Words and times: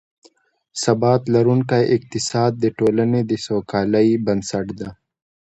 ثبات 0.83 1.21
لرونکی 1.33 1.83
اقتصاد، 1.95 2.51
د 2.63 2.65
ټولنې 2.77 3.21
د 3.29 3.31
سوکالۍ 3.45 4.09
بنسټ 4.25 4.67
دی 4.79 4.89